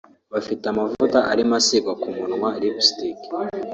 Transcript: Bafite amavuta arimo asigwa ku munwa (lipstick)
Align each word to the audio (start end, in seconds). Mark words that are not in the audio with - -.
Bafite 0.33 0.63
amavuta 0.73 1.19
arimo 1.31 1.53
asigwa 1.59 1.93
ku 2.01 2.07
munwa 2.17 2.49
(lipstick) 2.61 3.19